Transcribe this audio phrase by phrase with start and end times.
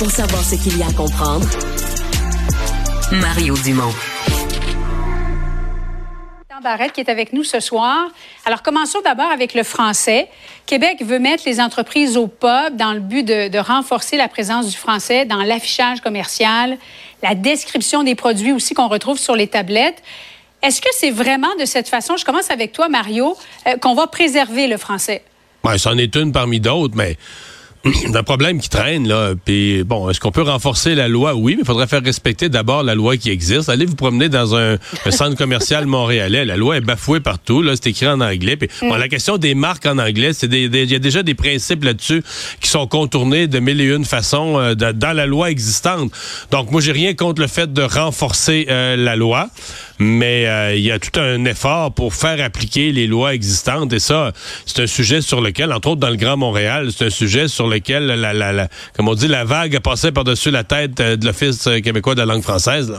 [0.00, 1.46] Pour savoir ce qu'il y a à comprendre,
[3.12, 3.92] Mario Dumont.
[6.62, 8.08] Barrette qui est avec nous ce soir.
[8.46, 10.28] Alors, commençons d'abord avec le français.
[10.64, 14.70] Québec veut mettre les entreprises au pub dans le but de, de renforcer la présence
[14.70, 16.78] du français dans l'affichage commercial,
[17.22, 20.02] la description des produits aussi qu'on retrouve sur les tablettes.
[20.62, 23.36] Est-ce que c'est vraiment de cette façon, je commence avec toi, Mario,
[23.66, 25.22] euh, qu'on va préserver le français?
[25.62, 27.18] Oui, c'en est une parmi d'autres, mais
[28.14, 29.32] un problème qui traîne, là.
[29.42, 31.34] Puis, bon, est-ce qu'on peut renforcer la loi?
[31.34, 33.70] Oui, mais il faudrait faire respecter d'abord la loi qui existe.
[33.70, 34.76] Allez vous promener dans un,
[35.10, 36.44] centre commercial montréalais.
[36.44, 37.62] La loi est bafouée partout.
[37.62, 38.56] Là, c'est écrit en anglais.
[38.56, 41.84] Puis, bon, la question des marques en anglais, c'est il y a déjà des principes
[41.84, 42.22] là-dessus
[42.60, 46.12] qui sont contournés de mille et une façons euh, dans la loi existante.
[46.50, 49.48] Donc, moi, j'ai rien contre le fait de renforcer euh, la loi
[50.00, 53.98] mais euh, il y a tout un effort pour faire appliquer les lois existantes et
[53.98, 54.32] ça,
[54.64, 57.68] c'est un sujet sur lequel, entre autres dans le Grand Montréal, c'est un sujet sur
[57.70, 61.16] lequel, la, la, la, comme on dit, la vague a passé par-dessus la tête euh,
[61.16, 62.90] de l'Office québécois de la langue française.
[62.90, 62.98] Là.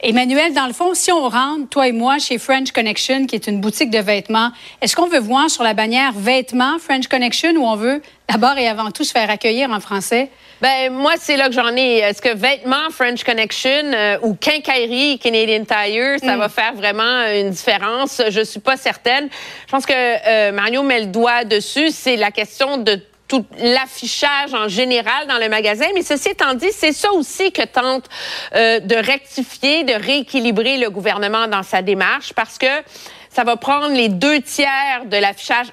[0.00, 3.48] Emmanuel, dans le fond, si on rentre, toi et moi, chez French Connection, qui est
[3.48, 7.66] une boutique de vêtements, est-ce qu'on veut voir sur la bannière vêtements French Connection ou
[7.66, 10.30] on veut d'abord et avant tout se faire accueillir en français?
[10.60, 11.98] Ben moi, c'est là que j'en ai.
[11.98, 16.38] Est-ce que vêtements French Connection euh, ou quincaillerie Canadian Tire, ça mm.
[16.38, 18.22] va faire vraiment une différence?
[18.30, 19.28] Je suis pas certaine.
[19.66, 21.90] Je pense que euh, Mario met le doigt dessus.
[21.90, 25.86] C'est la question de tout l'affichage en général dans le magasin.
[25.94, 28.06] Mais ceci étant dit, c'est ça aussi que tente
[28.54, 32.66] euh, de rectifier, de rééquilibrer le gouvernement dans sa démarche parce que
[33.30, 35.68] ça va prendre les deux tiers de l'affichage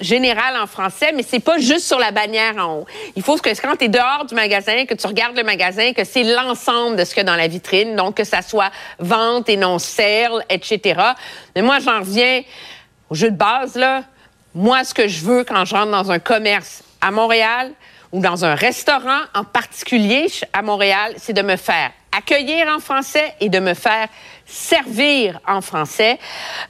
[0.00, 2.86] général en français, mais c'est pas juste sur la bannière en haut.
[3.16, 6.04] Il faut que quand tu es dehors du magasin, que tu regardes le magasin, que
[6.04, 9.48] c'est l'ensemble de ce qu'il y a dans la vitrine, donc que ça soit vente
[9.48, 11.00] et non sale, etc.
[11.54, 12.42] Mais moi, j'en reviens
[13.10, 14.04] au jeu de base, là.
[14.54, 17.72] Moi, ce que je veux quand je rentre dans un commerce à Montréal
[18.12, 23.34] ou dans un restaurant en particulier à Montréal, c'est de me faire accueillir en français
[23.40, 24.08] et de me faire
[24.44, 26.18] servir en français.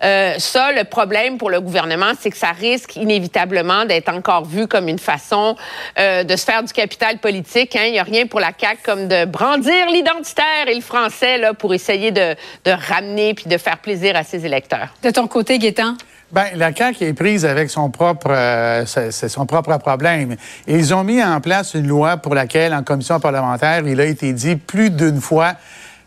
[0.02, 4.66] Euh, ça, le problème pour le gouvernement, c'est que ça risque inévitablement d'être encore vu
[4.66, 5.56] comme une façon
[5.98, 7.74] euh, de se faire du capital politique.
[7.74, 7.84] Hein.
[7.86, 11.54] Il n'y a rien pour la CAQ comme de brandir l'identitaire et le français là,
[11.54, 14.88] pour essayer de, de ramener puis de faire plaisir à ses électeurs.
[15.02, 15.96] De ton côté, Gaétan?
[16.32, 20.36] Ben, la CAQ est prise avec son propre, euh, son propre problème.
[20.68, 24.32] ils ont mis en place une loi pour laquelle, en commission parlementaire, il a été
[24.32, 25.54] dit plus d'une fois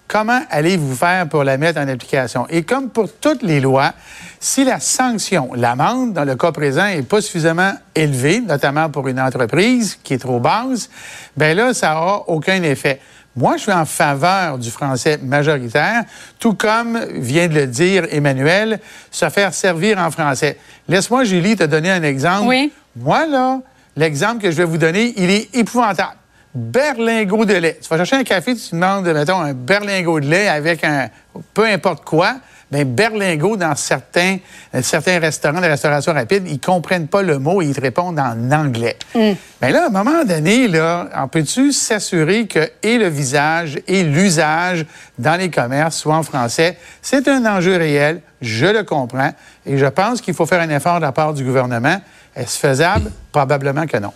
[0.08, 2.48] comment allez-vous faire pour la mettre en application?
[2.50, 3.94] Et comme pour toutes les lois,
[4.40, 9.20] si la sanction, l'amende, dans le cas présent, est pas suffisamment élevée, notamment pour une
[9.20, 10.90] entreprise qui est trop basse,
[11.36, 13.02] ben là, ça n'aura aucun effet.
[13.36, 16.04] Moi, je suis en faveur du français majoritaire,
[16.40, 18.80] tout comme vient de le dire Emmanuel,
[19.10, 20.58] se faire servir en français.
[20.88, 22.48] Laisse-moi, Julie, te donner un exemple.
[22.48, 22.72] Oui.
[22.96, 23.60] Moi, là,
[23.96, 26.18] l'exemple que je vais vous donner, il est épouvantable.
[26.56, 27.80] Berlingot de lait.
[27.81, 31.09] Tu vas chercher un café, tu demandes, mettons, un berlingot de lait avec un
[31.53, 32.36] peu importe quoi
[32.74, 34.38] bien, berlingot, dans certains,
[34.74, 38.19] euh, certains restaurants de restauration rapide, ils comprennent pas le mot et ils te répondent
[38.19, 38.97] en anglais.
[39.16, 39.36] Mais mm.
[39.62, 44.03] ben là, à un moment donné, là, on peut-tu s'assurer que et le visage et
[44.03, 44.86] l'usage
[45.18, 46.78] dans les commerces soient en français?
[47.02, 49.31] C'est un enjeu réel, je le comprends,
[49.66, 52.02] et je pense qu'il faut faire un effort de la part du gouvernement.
[52.36, 53.12] Est-ce faisable?
[53.31, 54.13] Probablement que non.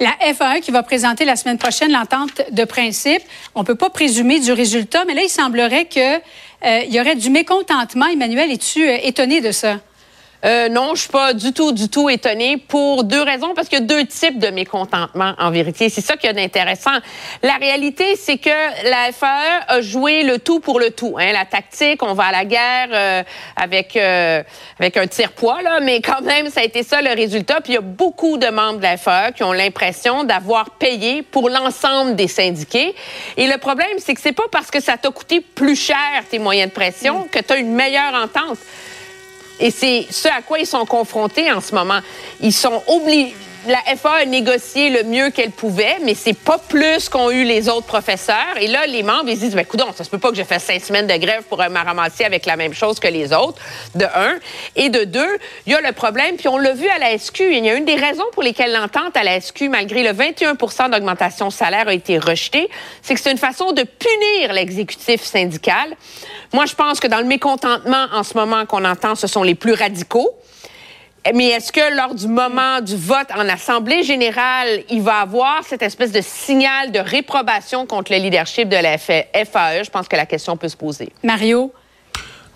[0.00, 3.22] La FAE qui va présenter la semaine prochaine l'entente de principe,
[3.54, 6.20] on ne peut pas présumer du résultat, mais là, il semblerait qu'il
[6.64, 8.06] euh, y aurait du mécontentement.
[8.06, 9.78] Emmanuel, es-tu euh, étonné de ça?
[10.44, 13.78] Euh, non, je suis pas du tout, du tout étonnée pour deux raisons, parce qu'il
[13.78, 15.88] y a deux types de mécontentement en vérité.
[15.88, 16.98] C'est ça qui est intéressant.
[17.42, 21.16] La réalité, c'est que la FAE a joué le tout pour le tout.
[21.18, 21.32] Hein.
[21.32, 23.22] La tactique, on va à la guerre euh,
[23.56, 24.42] avec euh,
[24.78, 27.60] avec un tire-poids, là, mais quand même, ça a été ça le résultat.
[27.62, 31.22] Puis il y a beaucoup de membres de la FAE qui ont l'impression d'avoir payé
[31.22, 32.94] pour l'ensemble des syndiqués.
[33.38, 35.96] Et le problème, c'est que c'est pas parce que ça t'a coûté plus cher
[36.30, 38.58] tes moyens de pression que tu as une meilleure entente.
[39.60, 42.00] Et c'est ce à quoi ils sont confrontés en ce moment.
[42.40, 43.34] Ils sont obligés
[43.66, 47.68] la FA a négocié le mieux qu'elle pouvait, mais c'est pas plus qu'ont eu les
[47.68, 48.56] autres professeurs.
[48.60, 50.64] Et là, les membres, ils disent, ben, coudon, ça se peut pas que je fasse
[50.64, 53.60] cinq semaines de grève pour me ramasser avec la même chose que les autres,
[53.94, 54.38] de un.
[54.76, 57.40] Et de deux, il y a le problème, puis on l'a vu à la SQ,
[57.40, 60.54] il y a une des raisons pour lesquelles l'entente à la SQ, malgré le 21
[60.88, 62.68] d'augmentation de salaire, a été rejetée,
[63.02, 65.96] c'est que c'est une façon de punir l'exécutif syndical.
[66.54, 69.56] Moi, je pense que dans le mécontentement en ce moment qu'on entend, ce sont les
[69.56, 70.30] plus radicaux.
[71.34, 75.82] Mais est-ce que lors du moment du vote en Assemblée générale, il va avoir cette
[75.82, 79.82] espèce de signal de réprobation contre le leadership de la FAE?
[79.82, 81.10] Je pense que la question peut se poser.
[81.24, 81.72] Mario?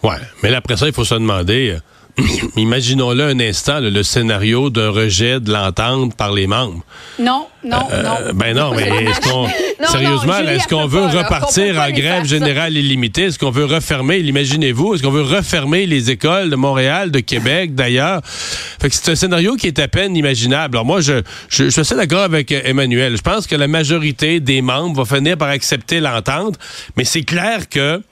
[0.04, 0.14] Oui,
[0.44, 1.76] mais après ça, il faut se demander,
[2.56, 6.82] imaginons-le un instant, le, le scénario d'un rejet de l'entente par les membres.
[7.19, 8.32] Non, non, Euh, non.
[8.35, 9.49] Ben non, mais est-ce qu'on
[9.87, 13.25] sérieusement, est-ce qu'on veut pas, repartir en grève générale illimitée?
[13.25, 17.75] Est-ce qu'on veut refermer L'imaginez-vous Est-ce qu'on veut refermer les écoles de Montréal, de Québec,
[17.75, 18.20] d'ailleurs?
[18.25, 20.76] Fait que c'est un scénario qui est à peine imaginable.
[20.76, 23.17] Alors moi, je je, je suis assez d'accord avec euh, Emmanuel.
[23.17, 26.56] Je pense que la majorité des membres va finir par accepter l'entente,
[26.97, 28.03] mais c'est clair que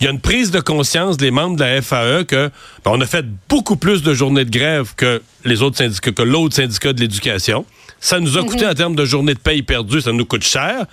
[0.00, 2.50] il y a une prise de conscience des membres de la FAE que
[2.84, 6.22] ben, on a fait beaucoup plus de journées de grève que les autres syndicats, que
[6.22, 7.64] l'autre syndicat de l'éducation.
[8.00, 10.86] Ça nous a coûté en termes de journées de paye perdues, ça nous coûte cher.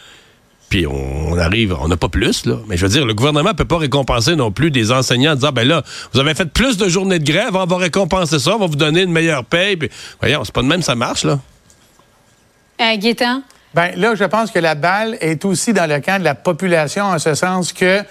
[0.70, 2.56] Puis on arrive, on n'a pas plus, là.
[2.68, 5.36] Mais je veux dire, le gouvernement ne peut pas récompenser non plus des enseignants en
[5.36, 5.84] disant, ben là,
[6.14, 8.78] vous avez fait plus de journées de grève, on va récompenser ça, on va vous
[8.78, 9.76] donner une meilleure paye.
[9.76, 9.90] Puis,
[10.22, 11.40] voyons, c'est pas de même, ça marche, là.
[12.80, 13.44] Euh, Gaétan?
[13.76, 17.04] Bien, là, je pense que la balle est aussi dans le camp de la population,
[17.04, 18.04] en ce sens que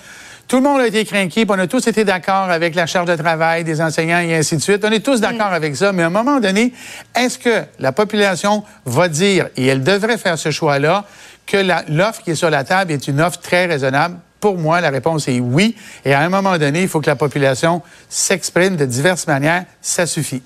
[0.51, 3.07] tout le monde a été craqué, puis on a tous été d'accord avec la charge
[3.07, 4.85] de travail des enseignants et ainsi de suite.
[4.85, 6.73] On est tous d'accord avec ça, mais à un moment donné,
[7.15, 11.05] est-ce que la population va dire, et elle devrait faire ce choix-là,
[11.47, 11.57] que
[11.89, 14.19] l'offre qui est sur la table est une offre très raisonnable?
[14.41, 15.77] Pour moi, la réponse est oui.
[16.05, 19.67] Et à un moment donné, il faut que la population s'exprime de diverses manières.
[19.81, 20.43] Ça suffit.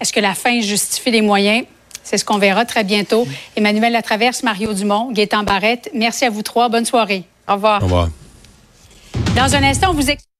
[0.00, 1.66] Est-ce que la fin justifie les moyens?
[2.02, 3.28] C'est ce qu'on verra très bientôt.
[3.54, 6.70] Emmanuel Latraverse, Mario Dumont, Gaétan Barrette, merci à vous trois.
[6.70, 7.24] Bonne soirée.
[7.46, 7.82] Au revoir.
[7.82, 8.08] Au revoir.
[9.36, 10.35] Dans un instant, on vous explique.